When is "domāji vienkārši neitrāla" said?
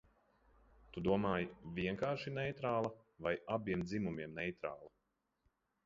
1.07-2.93